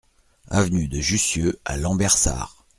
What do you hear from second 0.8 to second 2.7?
de Jussieu à Lambersart